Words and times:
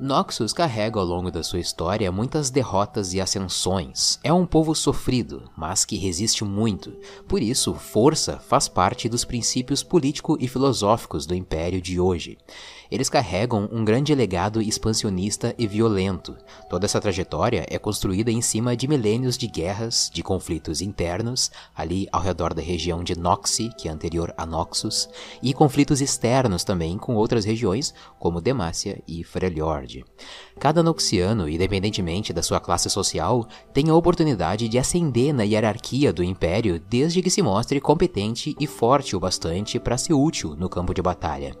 Noxus 0.00 0.52
carrega 0.52 0.98
ao 0.98 1.06
longo 1.06 1.30
da 1.30 1.44
sua 1.44 1.60
história 1.60 2.10
muitas 2.10 2.50
derrotas 2.50 3.14
e 3.14 3.20
ascensões. 3.20 4.18
É 4.24 4.32
um 4.32 4.44
povo 4.44 4.74
sofrido, 4.74 5.48
mas 5.56 5.84
que 5.84 5.96
resiste 5.96 6.42
muito. 6.44 6.96
Por 7.28 7.40
isso, 7.40 7.72
força 7.74 8.38
faz 8.38 8.66
parte 8.66 9.08
dos 9.08 9.24
princípios 9.24 9.84
político 9.84 10.36
e 10.40 10.48
filosóficos 10.48 11.26
do 11.26 11.34
império 11.34 11.80
de 11.80 12.00
hoje. 12.00 12.36
Eles 12.90 13.08
carregam 13.08 13.68
um 13.72 13.84
grande 13.84 14.14
legado 14.14 14.60
expansionista 14.60 15.54
e 15.58 15.66
violento. 15.66 16.36
Toda 16.68 16.84
essa 16.84 17.00
trajetória 17.00 17.66
é 17.68 17.78
construída 17.78 18.30
em 18.30 18.40
cima 18.40 18.76
de 18.76 18.86
milênios 18.86 19.38
de 19.38 19.46
guerras, 19.46 20.10
de 20.12 20.22
conflitos 20.22 20.80
internos, 20.80 21.50
ali 21.74 22.08
ao 22.12 22.20
redor 22.20 22.52
da 22.52 22.62
região 22.62 23.02
de 23.02 23.18
Noxi, 23.18 23.70
que 23.78 23.88
é 23.88 23.90
anterior 23.90 24.32
a 24.36 24.44
Noxus, 24.44 25.08
e 25.42 25.54
conflitos 25.54 26.00
externos 26.00 26.64
também 26.64 26.98
com 26.98 27.14
outras 27.14 27.44
regiões, 27.44 27.94
como 28.18 28.40
Demacia 28.40 29.02
e 29.06 29.24
Freljord. 29.24 29.93
Cada 30.58 30.82
Noxiano, 30.82 31.46
independentemente 31.46 32.32
da 32.32 32.42
sua 32.42 32.58
classe 32.58 32.88
social, 32.88 33.46
tem 33.72 33.90
a 33.90 33.94
oportunidade 33.94 34.68
de 34.68 34.78
ascender 34.78 35.34
na 35.34 35.42
hierarquia 35.42 36.12
do 36.12 36.24
Império 36.24 36.80
desde 36.88 37.20
que 37.20 37.30
se 37.30 37.42
mostre 37.42 37.80
competente 37.80 38.56
e 38.58 38.66
forte 38.66 39.14
o 39.14 39.20
bastante 39.20 39.78
para 39.78 39.98
ser 39.98 40.14
útil 40.14 40.56
no 40.56 40.68
campo 40.68 40.94
de 40.94 41.02
batalha. 41.02 41.54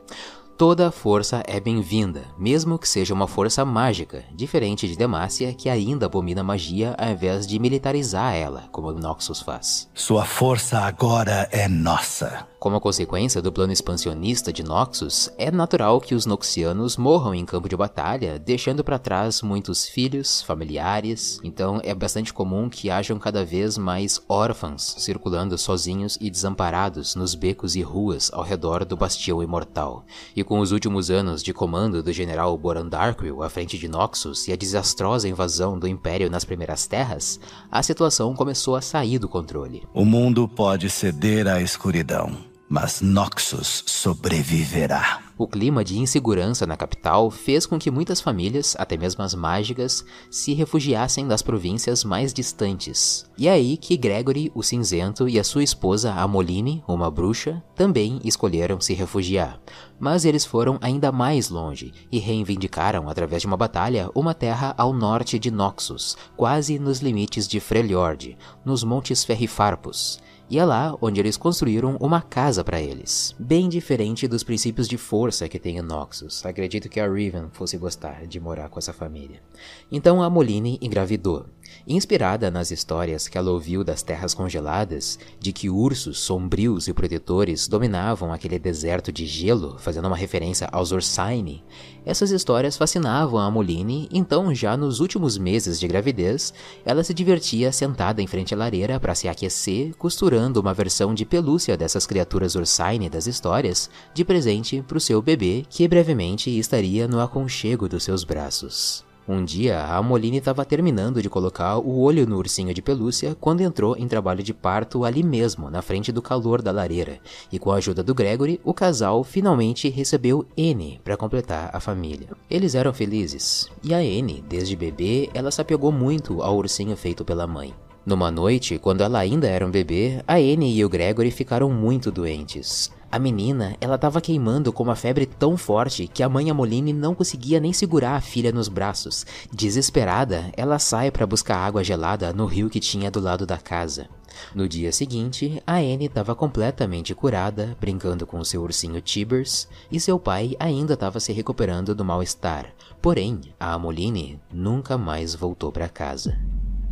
Toda 0.56 0.92
força 0.92 1.42
é 1.48 1.58
bem-vinda, 1.58 2.22
mesmo 2.38 2.78
que 2.78 2.88
seja 2.88 3.12
uma 3.12 3.26
força 3.26 3.64
mágica, 3.64 4.24
diferente 4.32 4.86
de 4.86 4.96
Demacia, 4.96 5.52
que 5.52 5.68
ainda 5.68 6.06
abomina 6.06 6.44
magia 6.44 6.94
ao 6.96 7.10
invés 7.10 7.44
de 7.44 7.58
militarizar 7.58 8.36
ela, 8.36 8.68
como 8.70 8.92
Noxus 8.92 9.40
faz. 9.40 9.90
Sua 9.92 10.24
força 10.24 10.78
agora 10.78 11.48
é 11.50 11.66
nossa. 11.66 12.46
Como 12.60 12.80
consequência 12.80 13.42
do 13.42 13.52
plano 13.52 13.72
expansionista 13.72 14.52
de 14.52 14.62
Noxus, 14.62 15.28
é 15.36 15.50
natural 15.50 16.00
que 16.00 16.14
os 16.14 16.24
Noxianos 16.24 16.96
morram 16.96 17.34
em 17.34 17.44
campo 17.44 17.68
de 17.68 17.76
batalha, 17.76 18.38
deixando 18.38 18.84
para 18.84 18.98
trás 18.98 19.42
muitos 19.42 19.86
filhos, 19.86 20.40
familiares, 20.40 21.40
então 21.42 21.80
é 21.82 21.92
bastante 21.92 22.32
comum 22.32 22.70
que 22.70 22.88
hajam 22.88 23.18
cada 23.18 23.44
vez 23.44 23.76
mais 23.76 24.22
órfãos 24.28 24.94
circulando 24.98 25.58
sozinhos 25.58 26.16
e 26.20 26.30
desamparados 26.30 27.16
nos 27.16 27.34
becos 27.34 27.74
e 27.74 27.82
ruas 27.82 28.30
ao 28.32 28.42
redor 28.42 28.84
do 28.84 28.96
Bastião 28.96 29.42
Imortal. 29.42 30.06
E 30.34 30.43
com 30.44 30.60
os 30.60 30.70
últimos 30.70 31.10
anos 31.10 31.42
de 31.42 31.52
comando 31.52 32.02
do 32.02 32.12
general 32.12 32.56
Boran 32.56 32.86
Darkwill 32.86 33.42
à 33.42 33.48
frente 33.48 33.78
de 33.78 33.88
Noxus 33.88 34.46
e 34.46 34.52
a 34.52 34.56
desastrosa 34.56 35.28
invasão 35.28 35.78
do 35.78 35.88
Império 35.88 36.30
nas 36.30 36.44
Primeiras 36.44 36.86
Terras, 36.86 37.40
a 37.70 37.82
situação 37.82 38.34
começou 38.34 38.76
a 38.76 38.80
sair 38.80 39.18
do 39.18 39.28
controle. 39.28 39.82
O 39.92 40.04
mundo 40.04 40.46
pode 40.46 40.88
ceder 40.88 41.48
à 41.48 41.60
escuridão 41.60 42.53
mas 42.68 43.00
Noxus 43.00 43.84
sobreviverá. 43.86 45.20
O 45.36 45.48
clima 45.48 45.84
de 45.84 45.98
insegurança 45.98 46.64
na 46.64 46.76
capital 46.76 47.28
fez 47.28 47.66
com 47.66 47.76
que 47.76 47.90
muitas 47.90 48.20
famílias, 48.20 48.76
até 48.78 48.96
mesmo 48.96 49.22
as 49.24 49.34
mágicas, 49.34 50.04
se 50.30 50.54
refugiassem 50.54 51.26
das 51.26 51.42
províncias 51.42 52.04
mais 52.04 52.32
distantes. 52.32 53.28
E 53.36 53.48
é 53.48 53.52
aí 53.52 53.76
que 53.76 53.96
Gregory, 53.96 54.52
o 54.54 54.62
Cinzento, 54.62 55.28
e 55.28 55.38
a 55.38 55.44
sua 55.44 55.64
esposa 55.64 56.12
Amoline, 56.12 56.84
uma 56.86 57.10
bruxa, 57.10 57.60
também 57.74 58.20
escolheram 58.22 58.80
se 58.80 58.94
refugiar. 58.94 59.60
Mas 59.98 60.24
eles 60.24 60.44
foram 60.44 60.78
ainda 60.80 61.10
mais 61.10 61.50
longe 61.50 61.92
e 62.12 62.20
reivindicaram, 62.20 63.08
através 63.08 63.42
de 63.42 63.48
uma 63.48 63.56
batalha, 63.56 64.08
uma 64.14 64.34
terra 64.34 64.72
ao 64.78 64.92
norte 64.92 65.36
de 65.36 65.50
Noxus, 65.50 66.16
quase 66.36 66.78
nos 66.78 67.00
limites 67.00 67.48
de 67.48 67.58
Freljord, 67.58 68.38
nos 68.64 68.84
Montes 68.84 69.24
Ferrifarpos 69.24 70.22
e 70.48 70.58
é 70.58 70.64
lá 70.64 70.96
onde 71.00 71.20
eles 71.20 71.36
construíram 71.36 71.96
uma 72.00 72.20
casa 72.20 72.62
para 72.62 72.80
eles. 72.80 73.34
Bem 73.38 73.68
diferente 73.68 74.28
dos 74.28 74.42
princípios 74.42 74.88
de 74.88 74.96
força 74.96 75.48
que 75.48 75.58
tem 75.58 75.78
em 75.78 75.82
Noxus. 75.82 76.44
Acredito 76.44 76.88
que 76.88 77.00
a 77.00 77.10
Riven 77.10 77.48
fosse 77.52 77.76
gostar 77.78 78.26
de 78.26 78.38
morar 78.38 78.68
com 78.68 78.78
essa 78.78 78.92
família. 78.92 79.42
Então 79.90 80.22
a 80.22 80.28
Moline 80.28 80.78
engravidou. 80.80 81.46
Inspirada 81.86 82.50
nas 82.50 82.70
histórias 82.70 83.28
que 83.28 83.36
ela 83.36 83.50
ouviu 83.50 83.84
das 83.84 84.02
terras 84.02 84.34
congeladas, 84.34 85.18
de 85.38 85.52
que 85.52 85.68
ursos 85.68 86.18
sombrios 86.20 86.88
e 86.88 86.92
protetores 86.92 87.68
dominavam 87.68 88.32
aquele 88.32 88.58
deserto 88.58 89.12
de 89.12 89.26
gelo, 89.26 89.76
fazendo 89.78 90.06
uma 90.06 90.16
referência 90.16 90.68
aos 90.72 90.92
Ursaini, 90.92 91.64
essas 92.06 92.30
histórias 92.30 92.76
fascinavam 92.76 93.38
a 93.40 93.50
Moline, 93.50 94.08
então 94.12 94.54
já 94.54 94.76
nos 94.76 95.00
últimos 95.00 95.38
meses 95.38 95.80
de 95.80 95.88
gravidez, 95.88 96.52
ela 96.84 97.02
se 97.02 97.14
divertia 97.14 97.72
sentada 97.72 98.20
em 98.20 98.26
frente 98.26 98.52
à 98.52 98.56
lareira 98.56 99.00
para 99.00 99.14
se 99.14 99.26
aquecer, 99.26 99.94
costurando 99.96 100.60
uma 100.60 100.74
versão 100.74 101.14
de 101.14 101.24
pelúcia 101.24 101.78
dessas 101.78 102.06
criaturas 102.06 102.54
Ursaini 102.54 103.08
das 103.08 103.26
histórias 103.26 103.88
de 104.12 104.22
presente 104.22 104.82
para 104.86 104.98
o 104.98 105.00
seu 105.00 105.22
bebê, 105.22 105.64
que 105.70 105.88
brevemente 105.88 106.50
estaria 106.50 107.08
no 107.08 107.20
aconchego 107.20 107.88
dos 107.88 108.04
seus 108.04 108.22
braços. 108.22 109.13
Um 109.26 109.42
dia, 109.42 109.82
a 109.82 110.02
Moline 110.02 110.36
estava 110.36 110.66
terminando 110.66 111.22
de 111.22 111.30
colocar 111.30 111.78
o 111.78 112.00
olho 112.00 112.26
no 112.26 112.36
ursinho 112.36 112.74
de 112.74 112.82
pelúcia 112.82 113.34
quando 113.40 113.62
entrou 113.62 113.96
em 113.96 114.06
trabalho 114.06 114.42
de 114.42 114.52
parto 114.52 115.02
ali 115.02 115.22
mesmo, 115.22 115.70
na 115.70 115.80
frente 115.80 116.12
do 116.12 116.20
calor 116.20 116.60
da 116.60 116.70
lareira, 116.70 117.18
e 117.50 117.58
com 117.58 117.70
a 117.70 117.76
ajuda 117.76 118.02
do 118.02 118.14
Gregory, 118.14 118.60
o 118.62 118.74
casal 118.74 119.24
finalmente 119.24 119.88
recebeu 119.88 120.44
N 120.54 121.00
para 121.02 121.16
completar 121.16 121.70
a 121.72 121.80
família. 121.80 122.28
Eles 122.50 122.74
eram 122.74 122.92
felizes, 122.92 123.70
e 123.82 123.94
a 123.94 124.04
N, 124.04 124.44
desde 124.46 124.76
bebê, 124.76 125.30
ela 125.32 125.50
se 125.50 125.60
apegou 125.60 125.90
muito 125.90 126.42
ao 126.42 126.58
ursinho 126.58 126.94
feito 126.94 127.24
pela 127.24 127.46
mãe. 127.46 127.72
Numa 128.04 128.30
noite, 128.30 128.78
quando 128.78 129.00
ela 129.00 129.18
ainda 129.18 129.48
era 129.48 129.66
um 129.66 129.70
bebê, 129.70 130.22
a 130.28 130.34
Anne 130.34 130.76
e 130.76 130.84
o 130.84 130.90
Gregory 130.90 131.30
ficaram 131.30 131.70
muito 131.70 132.12
doentes. 132.12 132.92
A 133.14 133.18
menina, 133.20 133.76
ela 133.80 133.94
estava 133.94 134.20
queimando 134.20 134.72
com 134.72 134.82
uma 134.82 134.96
febre 134.96 135.24
tão 135.24 135.56
forte 135.56 136.08
que 136.08 136.20
a 136.20 136.28
mãe 136.28 136.50
Amoline 136.50 136.92
não 136.92 137.14
conseguia 137.14 137.60
nem 137.60 137.72
segurar 137.72 138.16
a 138.16 138.20
filha 138.20 138.50
nos 138.50 138.66
braços. 138.66 139.24
Desesperada, 139.52 140.50
ela 140.56 140.80
sai 140.80 141.12
para 141.12 141.24
buscar 141.24 141.58
água 141.58 141.84
gelada 141.84 142.32
no 142.32 142.44
rio 142.44 142.68
que 142.68 142.80
tinha 142.80 143.12
do 143.12 143.20
lado 143.20 143.46
da 143.46 143.56
casa. 143.56 144.08
No 144.52 144.68
dia 144.68 144.90
seguinte, 144.90 145.62
a 145.64 145.76
Anne 145.76 146.06
estava 146.06 146.34
completamente 146.34 147.14
curada, 147.14 147.76
brincando 147.80 148.26
com 148.26 148.42
seu 148.42 148.62
ursinho 148.62 149.00
Tibers, 149.00 149.68
e 149.92 150.00
seu 150.00 150.18
pai 150.18 150.56
ainda 150.58 150.94
estava 150.94 151.20
se 151.20 151.32
recuperando 151.32 151.94
do 151.94 152.04
mal-estar. 152.04 152.74
Porém, 153.00 153.40
a 153.60 153.74
Amoline 153.74 154.40
nunca 154.52 154.98
mais 154.98 155.36
voltou 155.36 155.70
para 155.70 155.88
casa. 155.88 156.36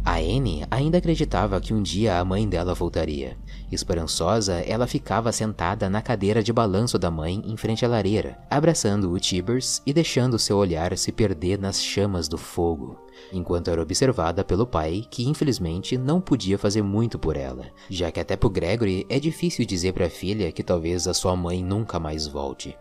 A 0.04 0.16
Anne 0.16 0.64
ainda 0.68 0.98
acreditava 0.98 1.60
que 1.60 1.72
um 1.72 1.80
dia 1.80 2.18
a 2.18 2.24
mãe 2.24 2.48
dela 2.48 2.74
voltaria. 2.74 3.36
Esperançosa, 3.70 4.54
ela 4.54 4.86
ficava 4.86 5.30
sentada 5.30 5.88
na 5.88 6.02
cadeira 6.02 6.42
de 6.42 6.52
balanço 6.52 6.98
da 6.98 7.10
mãe 7.10 7.40
em 7.46 7.56
frente 7.56 7.84
à 7.84 7.88
lareira, 7.88 8.36
abraçando 8.50 9.12
o 9.12 9.20
Tibers 9.20 9.80
e 9.86 9.92
deixando 9.92 10.38
seu 10.40 10.56
olhar 10.56 10.96
se 10.98 11.12
perder 11.12 11.58
nas 11.58 11.80
chamas 11.80 12.26
do 12.26 12.36
fogo 12.36 12.98
enquanto 13.32 13.68
era 13.68 13.82
observada 13.82 14.44
pelo 14.44 14.66
pai, 14.66 15.04
que 15.10 15.28
infelizmente 15.28 15.96
não 15.96 16.20
podia 16.20 16.58
fazer 16.58 16.82
muito 16.82 17.18
por 17.18 17.36
ela, 17.36 17.66
já 17.88 18.10
que 18.10 18.20
até 18.20 18.36
pro 18.36 18.50
Gregory 18.50 19.06
é 19.08 19.18
difícil 19.18 19.64
dizer 19.64 19.92
para 19.92 20.06
a 20.06 20.10
filha 20.10 20.52
que 20.52 20.62
talvez 20.62 21.06
a 21.06 21.14
sua 21.14 21.36
mãe 21.36 21.62
nunca 21.62 21.98
mais 21.98 22.26
volte. 22.26 22.76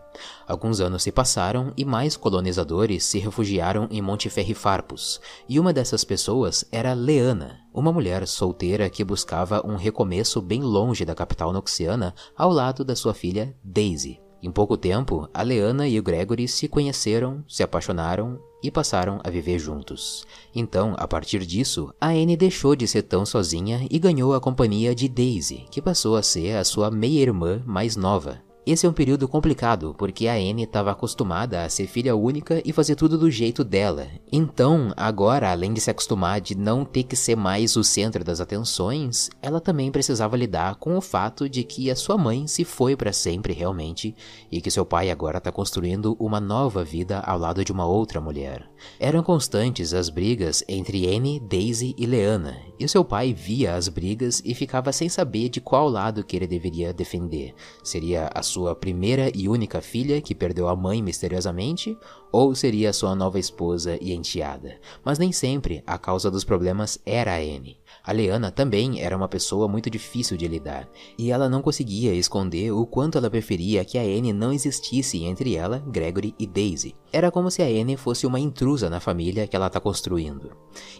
Alguns 0.46 0.80
anos 0.80 1.02
se 1.02 1.10
passaram 1.10 1.72
e 1.76 1.84
mais 1.84 2.16
colonizadores 2.16 3.04
se 3.04 3.18
refugiaram 3.18 3.88
em 3.90 4.02
Monteferrifarpus, 4.02 5.20
e 5.48 5.58
uma 5.58 5.72
dessas 5.72 6.04
pessoas 6.04 6.64
era 6.70 6.92
Leana, 6.92 7.60
uma 7.72 7.92
mulher 7.92 8.26
solteira 8.26 8.90
que 8.90 9.04
buscava 9.04 9.66
um 9.66 9.76
recomeço 9.76 10.40
bem 10.40 10.62
longe 10.62 11.04
da 11.04 11.14
capital 11.14 11.52
noxiana, 11.52 12.14
ao 12.36 12.50
lado 12.50 12.84
da 12.84 12.94
sua 12.94 13.14
filha 13.14 13.56
Daisy. 13.64 14.20
Em 14.42 14.50
pouco 14.50 14.76
tempo, 14.76 15.28
a 15.32 15.40
Leana 15.42 15.86
e 15.86 15.98
o 16.00 16.02
Gregory 16.02 16.48
se 16.48 16.66
conheceram, 16.66 17.44
se 17.46 17.62
apaixonaram 17.62 18.40
e 18.60 18.72
passaram 18.72 19.20
a 19.22 19.30
viver 19.30 19.58
juntos. 19.58 20.26
Então, 20.52 20.94
a 20.98 21.06
partir 21.06 21.46
disso, 21.46 21.94
a 22.00 22.08
Anne 22.08 22.36
deixou 22.36 22.74
de 22.74 22.88
ser 22.88 23.02
tão 23.02 23.24
sozinha 23.24 23.86
e 23.88 23.98
ganhou 24.00 24.34
a 24.34 24.40
companhia 24.40 24.96
de 24.96 25.08
Daisy, 25.08 25.64
que 25.70 25.80
passou 25.80 26.16
a 26.16 26.22
ser 26.22 26.56
a 26.56 26.64
sua 26.64 26.90
meia-irmã 26.90 27.62
mais 27.64 27.94
nova. 27.94 28.42
Esse 28.64 28.86
é 28.86 28.88
um 28.88 28.92
período 28.92 29.26
complicado, 29.26 29.92
porque 29.98 30.28
a 30.28 30.34
Anne 30.34 30.62
estava 30.62 30.92
acostumada 30.92 31.64
a 31.64 31.68
ser 31.68 31.88
filha 31.88 32.14
única 32.14 32.62
e 32.64 32.72
fazer 32.72 32.94
tudo 32.94 33.18
do 33.18 33.28
jeito 33.28 33.64
dela. 33.64 34.06
Então, 34.30 34.92
agora, 34.96 35.50
além 35.50 35.72
de 35.72 35.80
se 35.80 35.90
acostumar 35.90 36.40
de 36.40 36.54
não 36.54 36.84
ter 36.84 37.02
que 37.02 37.16
ser 37.16 37.34
mais 37.34 37.74
o 37.74 37.82
centro 37.82 38.22
das 38.22 38.40
atenções, 38.40 39.28
ela 39.42 39.60
também 39.60 39.90
precisava 39.90 40.36
lidar 40.36 40.76
com 40.76 40.96
o 40.96 41.00
fato 41.00 41.48
de 41.48 41.64
que 41.64 41.90
a 41.90 41.96
sua 41.96 42.16
mãe 42.16 42.46
se 42.46 42.64
foi 42.64 42.94
para 42.94 43.12
sempre 43.12 43.52
realmente 43.52 44.14
e 44.48 44.60
que 44.60 44.70
seu 44.70 44.86
pai 44.86 45.10
agora 45.10 45.38
está 45.38 45.50
construindo 45.50 46.16
uma 46.20 46.38
nova 46.38 46.84
vida 46.84 47.18
ao 47.18 47.40
lado 47.40 47.64
de 47.64 47.72
uma 47.72 47.84
outra 47.84 48.20
mulher. 48.20 48.70
Eram 49.00 49.24
constantes 49.24 49.92
as 49.92 50.08
brigas 50.08 50.62
entre 50.68 51.12
Anne, 51.12 51.40
Daisy 51.40 51.96
e 51.98 52.06
Leana, 52.06 52.56
e 52.78 52.86
seu 52.86 53.04
pai 53.04 53.32
via 53.32 53.74
as 53.74 53.88
brigas 53.88 54.40
e 54.44 54.54
ficava 54.54 54.92
sem 54.92 55.08
saber 55.08 55.48
de 55.48 55.60
qual 55.60 55.88
lado 55.88 56.22
que 56.22 56.36
ele 56.36 56.46
deveria 56.46 56.92
defender. 56.92 57.54
Seria 57.82 58.30
a 58.32 58.51
sua 58.52 58.74
primeira 58.74 59.30
e 59.34 59.48
única 59.48 59.80
filha 59.80 60.20
que 60.20 60.34
perdeu 60.34 60.68
a 60.68 60.76
mãe 60.76 61.00
misteriosamente, 61.02 61.96
ou 62.32 62.54
seria 62.54 62.92
sua 62.92 63.14
nova 63.14 63.38
esposa 63.38 63.98
e 64.00 64.12
enteada. 64.12 64.80
Mas 65.04 65.18
nem 65.18 65.30
sempre 65.30 65.82
a 65.86 65.98
causa 65.98 66.30
dos 66.30 66.42
problemas 66.42 66.98
era 67.04 67.34
a 67.34 67.38
Anne. 67.38 67.78
A 68.02 68.10
Leana 68.10 68.50
também 68.50 69.00
era 69.00 69.16
uma 69.16 69.28
pessoa 69.28 69.68
muito 69.68 69.88
difícil 69.88 70.36
de 70.36 70.48
lidar, 70.48 70.88
e 71.16 71.30
ela 71.30 71.48
não 71.48 71.62
conseguia 71.62 72.14
esconder 72.14 72.72
o 72.72 72.84
quanto 72.84 73.18
ela 73.18 73.30
preferia 73.30 73.84
que 73.84 73.98
a 73.98 74.02
Anne 74.02 74.32
não 74.32 74.52
existisse 74.52 75.22
entre 75.22 75.54
ela, 75.54 75.78
Gregory 75.86 76.34
e 76.38 76.46
Daisy. 76.46 76.96
Era 77.12 77.30
como 77.30 77.50
se 77.50 77.62
a 77.62 77.66
Anne 77.66 77.96
fosse 77.96 78.26
uma 78.26 78.40
intrusa 78.40 78.88
na 78.88 78.98
família 78.98 79.46
que 79.46 79.54
ela 79.54 79.66
está 79.66 79.78
construindo. 79.78 80.50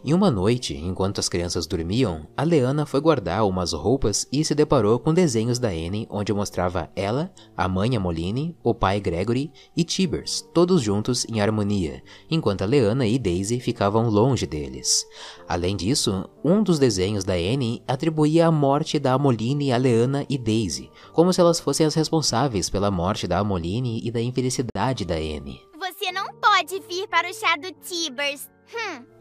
Em 0.05 0.13
uma 0.13 0.31
noite, 0.31 0.77
enquanto 0.77 1.19
as 1.19 1.29
crianças 1.29 1.67
dormiam, 1.67 2.27
a 2.37 2.45
Leana 2.45 2.85
foi 2.85 3.01
guardar 3.01 3.47
umas 3.47 3.73
roupas 3.73 4.29
e 4.31 4.45
se 4.45 4.55
deparou 4.55 4.99
com 4.99 5.15
desenhos 5.15 5.59
da 5.59 5.69
Anne 5.69 6.07
onde 6.11 6.33
mostrava 6.33 6.91
ela, 6.95 7.33
a 7.57 7.67
mãe 7.67 7.97
Amoline, 7.97 8.55
o 8.63 8.75
pai 8.75 9.01
Gregory 9.01 9.51
e 9.75 9.83
Tibers, 9.83 10.47
todos 10.53 10.83
juntos 10.83 11.22
em 11.29 11.41
harmonia, 11.41 12.03
enquanto 12.31 12.65
Leana 12.65 13.07
e 13.07 13.19
Daisy 13.19 13.61
ficavam 13.61 14.09
longe 14.09 14.47
deles. 14.47 15.07
Além 15.49 15.77
disso, 15.77 16.29
um 16.45 16.63
dos 16.63 16.79
desenhos 16.79 17.25
da 17.25 17.35
Anne 17.35 17.83
atribuía 17.87 18.47
a 18.47 18.53
morte 18.53 18.99
da 18.99 19.13
Amoline 19.15 19.73
a 19.73 19.77
Leana 19.77 20.25
e 20.29 20.39
Daisy, 20.39 20.91
como 21.13 21.33
se 21.33 21.41
elas 21.41 21.61
fossem 21.61 21.87
as 21.87 21.95
responsáveis 21.95 22.71
pela 22.71 22.91
morte 22.91 23.27
da 23.27 23.39
Amoline 23.39 24.01
e 24.03 24.11
da 24.11 24.21
infelicidade 24.21 25.05
da 25.05 25.15
Anne. 25.15 25.61
Você 25.79 26.11
não 26.13 26.27
pode 26.35 26.81
vir 26.89 27.09
para 27.09 27.31
o 27.31 27.35
chá 27.35 27.57
do 27.57 27.73
Tibers. 27.81 28.49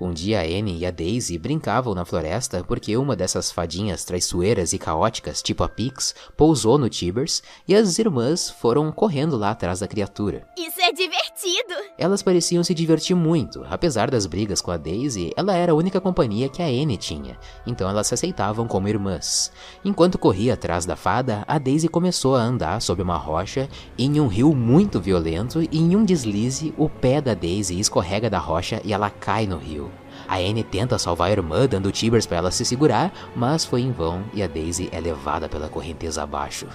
Um 0.02 0.12
dia 0.12 0.40
a 0.40 0.44
Anne 0.44 0.80
e 0.80 0.86
a 0.86 0.90
Daisy 0.90 1.38
brincavam 1.38 1.94
na 1.94 2.04
floresta 2.04 2.64
porque 2.68 2.98
uma 2.98 3.16
dessas 3.16 3.52
fadinhas 3.52 4.04
traiçoeiras 4.04 4.74
e 4.74 4.80
caóticas, 4.80 5.44
tipo 5.44 5.64
a 5.64 5.70
Pix, 5.70 6.16
pousou 6.36 6.80
no 6.80 6.90
Tibers 6.90 7.44
e 7.68 7.76
as 7.76 8.00
irmãs 8.00 8.50
foram 8.50 8.92
correndo 8.92 9.38
lá 9.38 9.52
atrás 9.52 9.80
da 9.80 9.88
criatura. 9.88 10.48
Isso 10.58 10.82
é 10.82 10.92
divertido! 10.92 11.76
Elas 12.00 12.24
pareciam 12.24 12.64
se 12.64 12.74
divertir 12.74 13.16
muito, 13.16 13.64
apesar 13.70 14.10
das 14.10 14.26
brigas 14.26 14.60
com 14.60 14.72
a 14.72 14.78
Daisy, 14.78 15.32
ela 15.38 15.54
era 15.54 15.72
a 15.72 15.76
única 15.76 16.02
companhia 16.02 16.50
que 16.50 16.64
a 16.64 16.66
Anne 16.66 16.98
tinha, 16.98 17.38
então 17.68 17.88
elas 17.88 18.08
se 18.08 18.16
aceitavam 18.16 18.68
como 18.68 18.88
irmãs. 18.88 19.52
Enquanto 19.86 20.18
corria 20.18 20.56
atrás 20.56 20.84
da 20.84 20.96
fada, 20.96 21.44
a 21.48 21.60
Daisy 21.60 21.88
começou 21.88 22.36
a 22.36 22.42
andar 22.42 22.82
sob 22.82 23.04
uma 23.04 23.18
rocha 23.18 23.70
em 24.00 24.20
um 24.20 24.26
rio 24.26 24.56
muito 24.56 25.00
violento 25.00 25.62
e 25.62 25.78
em 25.78 25.96
um 25.96 26.04
deslize 26.04 26.74
o 26.76 26.90
pé 26.90 27.22
da 27.22 27.36
Daisy 27.36 27.80
escorrega 27.80 28.32
da 28.32 28.40
rocha 28.40 28.82
e 28.84 28.94
ela 28.94 29.12
cai 29.12 29.41
no 29.48 29.58
rio. 29.58 29.92
A 30.28 30.38
Anne 30.38 30.64
tenta 30.64 30.98
salvar 30.98 31.30
a 31.30 31.32
irmã, 31.32 31.68
dando 31.68 31.92
Tibers 31.92 32.26
para 32.26 32.38
ela 32.38 32.52
se 32.52 32.64
segurar, 32.64 33.12
mas 33.36 33.66
foi 33.66 33.82
em 33.82 33.92
vão 33.92 34.24
e 34.34 34.42
a 34.42 34.48
Daisy 34.48 34.90
é 34.92 35.00
levada 35.00 35.50
pela 35.50 35.70
correnteza 35.70 36.24
abaixo. 36.24 36.68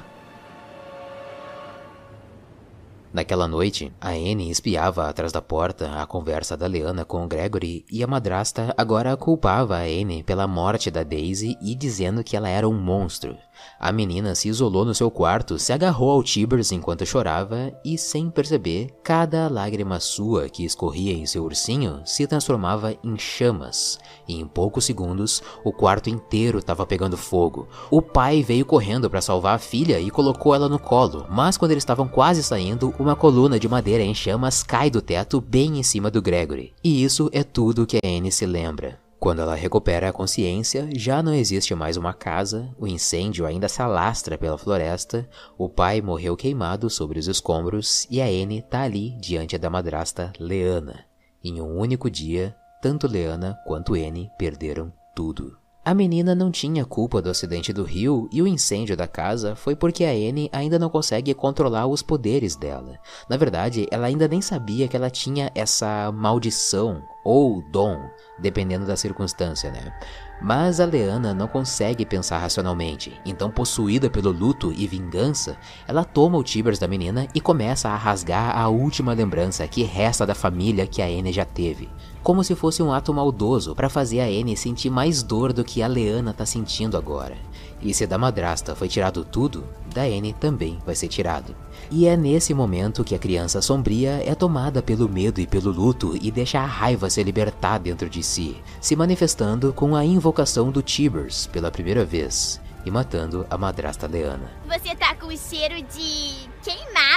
Naquela 3.16 3.48
noite, 3.48 3.90
a 3.98 4.10
Anne 4.10 4.50
espiava 4.50 5.08
atrás 5.08 5.32
da 5.32 5.40
porta 5.40 6.02
a 6.02 6.06
conversa 6.06 6.54
da 6.54 6.66
Leana 6.66 7.02
com 7.02 7.26
Gregory 7.26 7.82
e 7.90 8.04
a 8.04 8.06
madrasta 8.06 8.74
agora 8.76 9.16
culpava 9.16 9.76
a 9.76 9.84
Anne 9.84 10.22
pela 10.22 10.46
morte 10.46 10.90
da 10.90 11.02
Daisy 11.02 11.56
e 11.62 11.74
dizendo 11.74 12.22
que 12.22 12.36
ela 12.36 12.48
era 12.48 12.68
um 12.68 12.78
monstro. 12.78 13.34
A 13.78 13.92
menina 13.92 14.34
se 14.34 14.48
isolou 14.48 14.84
no 14.84 14.94
seu 14.94 15.10
quarto, 15.10 15.58
se 15.58 15.72
agarrou 15.72 16.10
ao 16.10 16.22
Tibers 16.22 16.72
enquanto 16.72 17.04
chorava 17.04 17.72
e, 17.84 17.98
sem 17.98 18.30
perceber, 18.30 18.88
cada 19.02 19.48
lágrima 19.48 20.00
sua 20.00 20.48
que 20.48 20.64
escorria 20.64 21.12
em 21.12 21.26
seu 21.26 21.44
ursinho 21.44 22.00
se 22.04 22.26
transformava 22.26 22.94
em 23.04 23.18
chamas. 23.18 23.98
E 24.26 24.40
em 24.40 24.46
poucos 24.46 24.84
segundos, 24.84 25.42
o 25.64 25.72
quarto 25.72 26.08
inteiro 26.08 26.58
estava 26.58 26.86
pegando 26.86 27.16
fogo. 27.16 27.68
O 27.90 28.00
pai 28.00 28.42
veio 28.42 28.64
correndo 28.64 29.10
para 29.10 29.20
salvar 29.20 29.56
a 29.56 29.58
filha 29.58 30.00
e 30.00 30.10
colocou 30.10 30.54
ela 30.54 30.68
no 30.68 30.78
colo, 30.78 31.26
mas 31.28 31.56
quando 31.56 31.72
eles 31.72 31.82
estavam 31.82 32.08
quase 32.08 32.42
saindo, 32.42 32.94
uma 32.98 33.14
coluna 33.14 33.58
de 33.58 33.68
madeira 33.68 34.02
em 34.02 34.14
chamas 34.14 34.62
cai 34.62 34.90
do 34.90 35.02
teto 35.02 35.40
bem 35.40 35.78
em 35.78 35.82
cima 35.82 36.10
do 36.10 36.22
Gregory. 36.22 36.72
E 36.82 37.04
isso 37.04 37.28
é 37.32 37.42
tudo 37.42 37.86
que 37.86 37.98
a 37.98 38.08
Anne 38.08 38.32
se 38.32 38.46
lembra. 38.46 39.05
Quando 39.18 39.40
ela 39.40 39.54
recupera 39.54 40.08
a 40.08 40.12
consciência, 40.12 40.88
já 40.94 41.22
não 41.22 41.32
existe 41.32 41.74
mais 41.74 41.96
uma 41.96 42.12
casa, 42.12 42.70
o 42.78 42.86
incêndio 42.86 43.46
ainda 43.46 43.68
se 43.68 43.80
alastra 43.80 44.36
pela 44.36 44.58
floresta, 44.58 45.28
o 45.56 45.68
pai 45.68 46.00
morreu 46.02 46.36
queimado 46.36 46.90
sobre 46.90 47.18
os 47.18 47.26
escombros 47.26 48.06
e 48.10 48.20
a 48.20 48.26
Anne 48.26 48.62
tá 48.62 48.82
ali 48.82 49.16
diante 49.18 49.56
da 49.56 49.70
madrasta 49.70 50.32
Leana. 50.38 51.04
Em 51.42 51.60
um 51.60 51.78
único 51.78 52.10
dia, 52.10 52.54
tanto 52.82 53.06
Leana 53.06 53.58
quanto 53.66 53.94
Anne 53.94 54.30
perderam 54.38 54.92
tudo. 55.14 55.56
A 55.86 55.94
menina 55.94 56.34
não 56.34 56.50
tinha 56.50 56.84
culpa 56.84 57.22
do 57.22 57.30
acidente 57.30 57.72
do 57.72 57.84
rio 57.84 58.28
e 58.32 58.42
o 58.42 58.46
incêndio 58.48 58.96
da 58.96 59.06
casa 59.06 59.54
foi 59.54 59.76
porque 59.76 60.04
a 60.04 60.10
Anne 60.10 60.50
ainda 60.52 60.80
não 60.80 60.90
consegue 60.90 61.32
controlar 61.32 61.86
os 61.86 62.02
poderes 62.02 62.56
dela. 62.56 62.98
Na 63.30 63.36
verdade, 63.36 63.86
ela 63.88 64.08
ainda 64.08 64.26
nem 64.26 64.42
sabia 64.42 64.88
que 64.88 64.96
ela 64.96 65.08
tinha 65.08 65.48
essa 65.54 66.10
maldição 66.10 67.04
ou 67.24 67.62
dom, 67.70 68.00
dependendo 68.36 68.84
da 68.84 68.96
circunstância, 68.96 69.70
né? 69.70 69.96
Mas 70.42 70.80
a 70.80 70.84
Leana 70.84 71.32
não 71.32 71.46
consegue 71.46 72.04
pensar 72.04 72.38
racionalmente, 72.38 73.20
então 73.24 73.48
possuída 73.48 74.10
pelo 74.10 74.32
luto 74.32 74.72
e 74.72 74.88
vingança, 74.88 75.56
ela 75.86 76.04
toma 76.04 76.36
o 76.36 76.42
Tibers 76.42 76.80
da 76.80 76.88
menina 76.88 77.28
e 77.32 77.40
começa 77.40 77.88
a 77.88 77.96
rasgar 77.96 78.58
a 78.58 78.68
última 78.68 79.12
lembrança 79.12 79.68
que 79.68 79.84
resta 79.84 80.26
da 80.26 80.34
família 80.34 80.84
que 80.84 81.00
a 81.00 81.06
Anne 81.06 81.32
já 81.32 81.44
teve 81.44 81.88
como 82.26 82.42
se 82.42 82.56
fosse 82.56 82.82
um 82.82 82.92
ato 82.92 83.14
maldoso 83.14 83.72
para 83.72 83.88
fazer 83.88 84.18
a 84.18 84.24
Anne 84.24 84.56
sentir 84.56 84.90
mais 84.90 85.22
dor 85.22 85.52
do 85.52 85.62
que 85.62 85.80
a 85.80 85.86
Leana 85.86 86.34
tá 86.34 86.44
sentindo 86.44 86.96
agora. 86.96 87.36
E 87.80 87.94
se 87.94 88.04
da 88.04 88.18
madrasta 88.18 88.74
foi 88.74 88.88
tirado 88.88 89.24
tudo, 89.24 89.64
da 89.94 90.02
Anne 90.02 90.32
também 90.32 90.76
vai 90.84 90.96
ser 90.96 91.06
tirado. 91.06 91.54
E 91.88 92.04
é 92.04 92.16
nesse 92.16 92.52
momento 92.52 93.04
que 93.04 93.14
a 93.14 93.18
criança 93.18 93.62
sombria 93.62 94.20
é 94.26 94.34
tomada 94.34 94.82
pelo 94.82 95.08
medo 95.08 95.40
e 95.40 95.46
pelo 95.46 95.70
luto 95.70 96.18
e 96.20 96.32
deixa 96.32 96.58
a 96.58 96.66
raiva 96.66 97.08
se 97.08 97.22
libertar 97.22 97.78
dentro 97.78 98.10
de 98.10 98.24
si, 98.24 98.56
se 98.80 98.96
manifestando 98.96 99.72
com 99.72 99.94
a 99.94 100.04
invocação 100.04 100.72
do 100.72 100.82
Tibers 100.82 101.46
pela 101.46 101.70
primeira 101.70 102.04
vez 102.04 102.60
e 102.84 102.90
matando 102.90 103.46
a 103.48 103.56
madrasta 103.56 104.08
Leana. 104.08 104.50
Você 104.66 104.96
tá 104.96 105.14
com 105.14 105.28
o 105.28 105.38
cheiro 105.38 105.80
de 105.80 106.48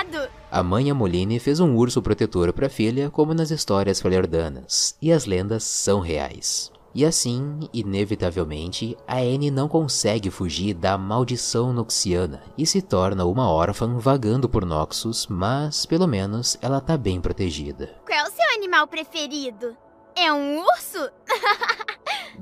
queimado. 0.09 0.29
A 0.51 0.63
mãe 0.63 0.89
Amoline 0.89 1.39
fez 1.39 1.59
um 1.59 1.75
urso 1.75 2.01
protetor 2.01 2.51
para 2.51 2.67
a 2.67 2.69
filha, 2.69 3.09
como 3.09 3.33
nas 3.33 3.51
histórias 3.51 4.01
falhardanas, 4.01 4.95
e 5.01 5.11
as 5.11 5.25
lendas 5.25 5.63
são 5.63 5.99
reais. 5.99 6.71
E 6.93 7.05
assim, 7.05 7.69
inevitavelmente, 7.71 8.97
a 9.07 9.17
Anne 9.17 9.51
não 9.51 9.67
consegue 9.67 10.31
fugir 10.31 10.73
da 10.73 10.97
maldição 10.97 11.71
noxiana 11.71 12.41
e 12.57 12.65
se 12.65 12.81
torna 12.81 13.25
uma 13.25 13.47
órfã 13.47 13.99
vagando 13.99 14.49
por 14.49 14.65
Noxus, 14.65 15.27
mas 15.27 15.85
pelo 15.85 16.07
menos 16.07 16.57
ela 16.61 16.81
tá 16.81 16.97
bem 16.97 17.21
protegida. 17.21 17.95
Qual 18.07 18.17
é 18.17 18.23
o 18.23 18.31
seu 18.31 18.55
animal 18.55 18.87
preferido? 18.87 19.77
É 20.15 20.33
um 20.33 20.63
urso? 20.63 21.11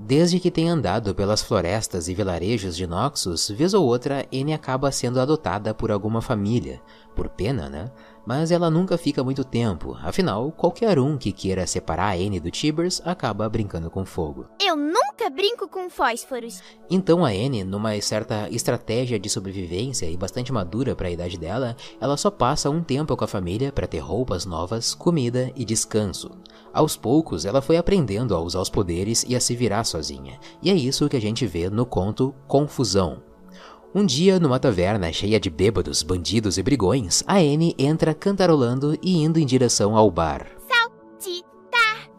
Desde 0.07 0.39
que 0.39 0.49
tem 0.49 0.69
andado 0.69 1.13
pelas 1.13 1.41
florestas 1.41 2.07
e 2.07 2.13
vilarejos 2.13 2.77
de 2.77 2.87
Noxus, 2.87 3.49
vez 3.49 3.73
ou 3.73 3.85
outra, 3.85 4.25
Anne 4.33 4.53
acaba 4.53 4.89
sendo 4.89 5.19
adotada 5.19 5.73
por 5.73 5.91
alguma 5.91 6.21
família, 6.21 6.81
por 7.13 7.27
pena, 7.27 7.67
né? 7.67 7.91
Mas 8.25 8.49
ela 8.49 8.69
nunca 8.69 8.97
fica 8.97 9.21
muito 9.21 9.43
tempo, 9.43 9.97
afinal, 10.01 10.49
qualquer 10.49 10.97
um 10.97 11.17
que 11.17 11.33
queira 11.33 11.67
separar 11.67 12.11
a 12.11 12.13
Anne 12.13 12.39
do 12.39 12.49
Tibers 12.49 13.01
acaba 13.03 13.49
brincando 13.49 13.89
com 13.89 14.05
fogo. 14.05 14.45
Eu 14.65 14.77
nunca 15.27 15.29
brinco 15.29 15.67
com 15.67 15.89
fósforos. 15.89 16.61
Então 16.89 17.25
a 17.25 17.29
Anne, 17.29 17.63
numa 17.63 17.99
certa 18.01 18.49
estratégia 18.49 19.19
de 19.19 19.29
sobrevivência 19.29 20.09
e 20.09 20.17
bastante 20.17 20.51
madura 20.51 20.95
para 20.95 21.07
a 21.07 21.11
idade 21.11 21.37
dela, 21.37 21.75
ela 21.99 22.17
só 22.17 22.31
passa 22.31 22.69
um 22.69 22.83
tempo 22.83 23.15
com 23.15 23.23
a 23.23 23.27
família 23.27 23.71
para 23.71 23.87
ter 23.87 23.99
roupas 23.99 24.45
novas, 24.45 24.93
comida 24.93 25.51
e 25.55 25.65
descanso. 25.65 26.31
Aos 26.73 26.95
poucos, 26.95 27.45
ela 27.45 27.61
foi 27.61 27.77
aprendendo 27.77 28.35
a 28.35 28.39
usar 28.39 28.61
os 28.61 28.69
poderes 28.69 29.25
e 29.27 29.35
a 29.35 29.39
se 29.39 29.55
virar 29.55 29.83
sozinha, 29.83 30.39
e 30.61 30.69
é 30.69 30.73
isso 30.73 31.09
que 31.09 31.17
a 31.17 31.21
gente 31.21 31.45
vê 31.45 31.69
no 31.69 31.85
conto 31.85 32.33
Confusão. 32.47 33.21
Um 33.95 34.05
dia, 34.05 34.39
numa 34.39 34.59
taverna 34.59 35.11
cheia 35.11 35.39
de 35.39 35.49
bêbados, 35.49 36.03
bandidos 36.03 36.57
e 36.57 36.63
brigões, 36.63 37.23
a 37.25 37.37
Anne 37.37 37.73
entra 37.79 38.13
cantarolando 38.13 38.97
e 39.01 39.23
indo 39.23 39.39
em 39.39 39.45
direção 39.45 39.95
ao 39.95 40.11
bar. 40.11 40.45
Saltitar! 40.67 41.46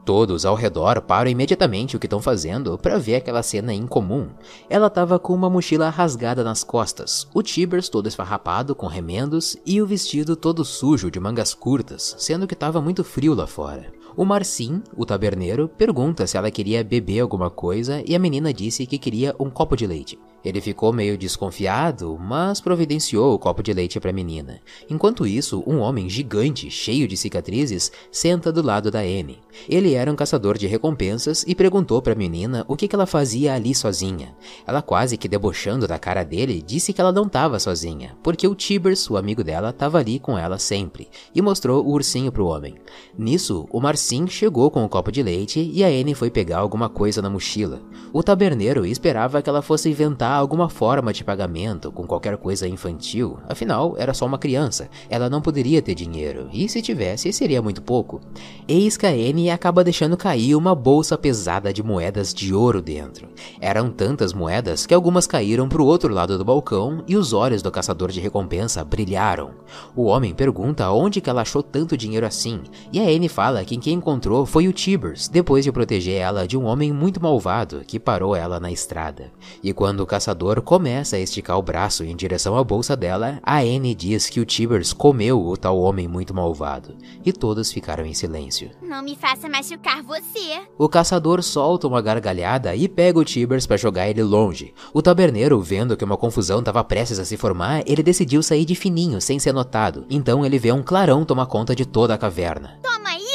Todos 0.09 0.47
ao 0.47 0.55
redor 0.55 1.03
param 1.03 1.31
imediatamente 1.31 1.95
o 1.95 1.99
que 2.01 2.07
estão 2.07 2.19
fazendo 2.19 2.79
para 2.79 2.97
ver 2.97 3.17
aquela 3.17 3.43
cena 3.43 3.75
incomum. 3.75 4.31
Ela 4.71 4.87
estava 4.87 5.19
com 5.19 5.35
uma 5.35 5.51
mochila 5.51 5.91
rasgada 5.91 6.43
nas 6.43 6.65
costas, 6.65 7.29
o 7.35 7.43
Tibers 7.43 7.91
todo 7.91 8.09
esfarrapado 8.09 8.75
com 8.75 8.87
remendos 8.87 9.59
e 9.67 9.83
o 9.83 9.87
vestido 9.87 10.35
todo 10.35 10.65
sujo 10.65 11.11
de 11.11 11.21
mangas 11.21 11.53
curtas, 11.53 12.17
sendo 12.17 12.47
que 12.47 12.55
estava 12.55 12.81
muito 12.81 13.05
frio 13.05 13.35
lá 13.35 13.47
fora. 13.47 13.93
O 14.17 14.25
Marcin, 14.25 14.83
o 14.97 15.05
taberneiro, 15.05 15.69
pergunta 15.69 16.27
se 16.27 16.39
ela 16.39 16.51
queria 16.51 16.83
beber 16.83 17.21
alguma 17.21 17.51
coisa 17.51 18.03
e 18.07 18.17
a 18.17 18.19
menina 18.19 18.51
disse 18.51 18.87
que 18.87 18.97
queria 18.97 19.37
um 19.39 19.51
copo 19.51 19.77
de 19.77 19.87
leite. 19.87 20.19
Ele 20.45 20.61
ficou 20.61 20.93
meio 20.93 21.19
desconfiado, 21.19 22.17
mas 22.19 22.61
providenciou 22.61 23.35
o 23.35 23.39
copo 23.39 23.63
de 23.63 23.73
leite 23.73 23.99
para 23.99 24.11
a 24.11 24.13
menina. 24.13 24.61
Enquanto 24.89 25.27
isso, 25.27 25.63
um 25.67 25.79
homem 25.79 26.09
gigante, 26.09 26.71
cheio 26.71 27.09
de 27.09 27.17
cicatrizes, 27.17 27.91
senta 28.11 28.53
do 28.53 28.63
lado 28.63 28.91
da 28.91 29.01
Anne. 29.01 29.41
Ele 29.69 29.95
era 29.95 30.11
um 30.11 30.17
caçador 30.17 30.57
de 30.57 30.67
recompensas 30.67 31.45
e 31.47 31.55
perguntou 31.55 32.01
para 32.01 32.13
a 32.13 32.17
menina 32.17 32.65
o 32.69 32.77
que, 32.77 32.89
ela 32.95 33.07
fazia 33.07 33.55
ali 33.55 33.75
sozinha. 33.75 34.35
Ela 34.67 34.81
quase 34.81 35.17
que 35.17 35.29
debochando 35.29 35.87
da 35.87 35.99
cara 35.99 36.23
dele, 36.23 36.63
disse 36.65 36.93
que 36.93 37.01
ela 37.01 37.13
não 37.13 37.27
estava 37.27 37.59
sozinha, 37.59 38.17
porque 38.23 38.47
o 38.47 38.55
Tibers, 38.55 39.11
o 39.11 39.17
amigo 39.17 39.43
dela, 39.45 39.71
estava 39.71 39.99
ali 39.99 40.19
com 40.19 40.39
ela 40.39 40.59
sempre, 40.59 41.09
e 41.35 41.43
mostrou 41.43 41.85
o 41.85 41.93
ursinho 41.93 42.33
pro 42.33 42.47
homem. 42.47 42.77
Nisso, 43.17 43.69
o 43.71 43.81
Marcin 43.81 44.27
chegou 44.27 44.71
com 44.71 44.85
o 44.85 44.89
copo 44.89 45.13
de 45.13 45.23
leite 45.23 45.71
e 45.73 45.85
a 45.85 45.89
Anne 45.89 46.15
foi 46.15 46.31
pegar 46.31 46.59
alguma 46.59 46.89
coisa 46.89 47.21
na 47.21 47.29
mochila. 47.29 47.83
O 48.13 48.23
taberneiro 48.23 48.87
esperava 48.87 49.43
que 49.43 49.51
ela 49.51 49.61
fosse 49.61 49.91
inventar 49.91 50.28
alguma 50.37 50.69
forma 50.69 51.13
de 51.13 51.25
pagamento 51.25 51.93
com 51.93 52.07
qualquer 52.07 52.37
coisa 52.37 52.67
infantil, 52.67 53.39
afinal, 53.49 53.95
era 53.99 54.13
só 54.13 54.27
uma 54.27 54.39
criança, 54.39 54.89
ela 55.09 55.31
não 55.31 55.41
poderia 55.41 55.81
ter 55.81 55.95
dinheiro, 55.95 56.49
e 56.53 56.69
se 56.69 56.83
tivesse, 56.83 57.33
seria 57.33 57.63
muito 57.63 57.83
pouco. 57.83 58.21
Eis 58.67 58.97
que 58.97 59.07
a 59.07 59.11
Anne 59.11 59.51
acaba 59.51 59.85
deixando 59.85 60.17
cair 60.17 60.55
uma 60.55 60.75
bolsa 60.75 61.17
pesada 61.17 61.73
de 61.73 61.83
moedas 61.83 62.35
de 62.35 62.55
ouro 62.55 62.83
dentro. 62.83 63.29
Eram 63.61 63.91
tantas 63.91 64.33
moedas 64.33 64.87
que 64.87 64.95
algumas 64.95 65.27
caíram 65.27 65.69
para 65.69 65.83
o 65.83 65.87
outro 65.87 66.13
lado 66.13 66.37
do 66.37 66.45
balcão 66.45 67.03
e 67.07 67.17
os 67.17 67.33
olhos 67.33 67.63
do 67.63 67.71
caçador 67.71 68.11
de 68.11 68.21
recompensa 68.21 68.85
brilharam. 68.85 69.51
O 69.95 70.05
homem 70.05 70.35
pergunta 70.35 70.91
onde 70.91 71.21
que 71.21 71.31
ela 71.31 71.43
achou 71.43 71.63
tanto 71.63 71.97
dinheiro 71.97 72.27
assim, 72.27 72.61
e 72.93 73.01
a 73.01 73.05
Anne 73.05 73.29
fala 73.29 73.65
que 73.65 73.77
quem 73.77 73.95
encontrou 73.95 74.45
foi 74.47 74.67
o 74.69 74.73
Tibers, 74.73 75.29
depois 75.29 75.65
de 75.65 75.73
proteger 75.73 76.17
ela 76.21 76.47
de 76.47 76.57
um 76.57 76.65
homem 76.65 76.93
muito 76.93 77.23
malvado 77.23 77.83
que 77.87 77.99
parou 77.99 78.35
ela 78.35 78.59
na 78.61 78.71
estrada. 78.71 79.31
E 79.63 79.73
quando 79.73 80.01
o 80.01 80.07
caçador 80.19 80.61
começa 80.63 81.15
a 81.15 81.21
esticar 81.21 81.57
o 81.57 81.63
braço 81.63 82.03
em 82.03 82.17
direção 82.17 82.57
à 82.57 82.65
bolsa 82.65 82.97
dela, 82.97 83.39
a 83.41 83.61
Anne 83.61 83.95
diz 83.95 84.29
que 84.29 84.41
o 84.41 84.45
Tibers 84.45 84.93
comeu 84.93 85.41
o 85.41 85.57
tal 85.57 85.79
homem 85.79 86.09
muito 86.09 86.35
malvado, 86.35 86.97
e 87.25 87.33
todos 87.33 87.71
ficaram 87.71 88.05
em 88.05 88.13
silêncio. 88.13 88.73
Não 88.83 89.01
me 89.01 89.15
faça 89.15 89.49
machucar 89.49 90.03
você. 90.03 90.59
O 90.77 90.89
caçador 90.89 91.41
solta 91.41 91.87
uma 91.87 92.03
gargalhada 92.03 92.75
e 92.75 92.89
pega 92.89 93.17
o 93.21 93.25
Tibers 93.25 93.65
para 93.65 93.77
jogar 93.77 94.09
ele 94.09 94.25
longe. 94.25 94.75
O 94.93 95.01
taberneiro, 95.01 95.61
vendo 95.61 95.97
que 95.97 96.05
uma 96.05 96.17
confusão 96.17 96.59
estava 96.59 96.83
prestes 96.83 97.21
a 97.21 97.25
se 97.25 97.37
formar, 97.37 97.85
ele 97.87 98.03
decidiu 98.03 98.43
sair 98.43 98.65
de 98.65 98.75
fininho, 98.75 99.21
sem 99.21 99.39
ser 99.39 99.53
notado. 99.53 100.05
Então 100.11 100.45
ele 100.45 100.59
vê 100.59 100.73
um 100.73 100.83
clarão 100.83 101.25
tomar 101.25 101.47
conta 101.47 101.77
de 101.77 101.87
toda 101.87 102.13
a 102.13 102.19
caverna. 102.19 102.81
Toma 102.83 103.15
isso! 103.15 103.28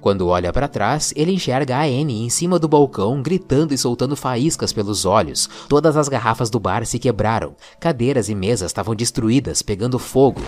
Quando 0.00 0.28
olha 0.28 0.52
para 0.52 0.68
trás, 0.68 1.12
ele 1.16 1.32
enxerga 1.32 1.76
a 1.76 1.82
Anne 1.82 2.24
em 2.24 2.30
cima 2.30 2.58
do 2.58 2.68
balcão, 2.68 3.22
gritando 3.22 3.72
e 3.72 3.78
soltando 3.78 4.16
faíscas 4.16 4.72
pelos 4.72 5.04
olhos. 5.04 5.48
Todas 5.68 5.96
as 5.96 6.08
garrafas 6.08 6.50
do 6.50 6.60
bar 6.60 6.84
se 6.86 6.98
quebraram. 6.98 7.54
Cadeiras 7.80 8.28
e 8.28 8.34
mesas 8.34 8.70
estavam 8.70 8.94
destruídas, 8.94 9.62
pegando 9.62 9.98
fogo. 9.98 10.40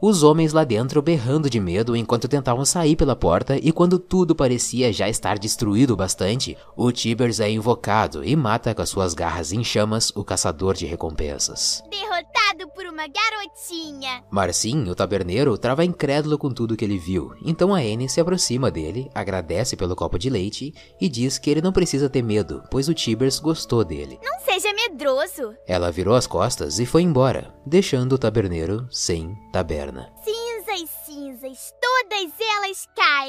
Os 0.00 0.22
homens 0.22 0.52
lá 0.52 0.64
dentro 0.64 1.02
berrando 1.02 1.50
de 1.50 1.60
medo 1.60 1.94
enquanto 1.96 2.28
tentavam 2.28 2.64
sair 2.64 2.96
pela 2.96 3.16
porta, 3.16 3.56
e 3.56 3.72
quando 3.72 3.98
tudo 3.98 4.34
parecia 4.34 4.92
já 4.92 5.08
estar 5.08 5.38
destruído 5.38 5.96
bastante, 5.96 6.56
o 6.76 6.90
Tibers 6.90 7.40
é 7.40 7.50
invocado 7.50 8.24
e 8.24 8.34
mata 8.34 8.74
com 8.74 8.82
as 8.82 8.88
suas 8.88 9.14
garras 9.14 9.52
em 9.52 9.62
chamas 9.62 10.10
o 10.14 10.24
caçador 10.24 10.74
de 10.74 10.86
recompensas. 10.86 11.82
Derrotado 11.90 12.68
por 12.74 12.84
uma 12.86 13.06
garotinha. 13.06 14.22
Marcin, 14.30 14.88
o 14.88 14.94
taberneiro, 14.94 15.56
trava 15.56 15.84
incrédulo 15.84 16.38
com 16.38 16.50
tudo 16.50 16.76
que 16.76 16.84
ele 16.84 16.98
viu, 16.98 17.32
então 17.44 17.74
a 17.74 17.78
Anne 17.78 18.08
se 18.08 18.20
aproxima 18.20 18.70
dele, 18.70 19.10
agradece 19.14 19.76
pelo 19.76 19.96
copo 19.96 20.18
de 20.18 20.30
leite 20.30 20.74
e 21.00 21.08
diz 21.08 21.38
que 21.38 21.50
ele 21.50 21.62
não 21.62 21.72
precisa 21.72 22.08
ter 22.08 22.22
medo, 22.22 22.62
pois 22.70 22.88
o 22.88 22.94
Tibers 22.94 23.38
gostou 23.38 23.84
dele. 23.84 24.18
Não 24.22 24.40
seja 24.40 24.72
medroso. 24.72 25.54
Ela 25.66 25.90
virou 25.90 26.14
as 26.14 26.26
costas 26.26 26.78
e 26.78 26.86
foi 26.86 27.02
embora, 27.02 27.54
deixando 27.64 28.14
o 28.14 28.18
taberneiro 28.18 28.86
sem 28.90 29.36
taberna. 29.60 30.10
Cinzas, 30.24 30.90
cinzas, 31.04 31.74
todas 31.80 32.32
elas 32.40 32.88
caem. 32.96 33.10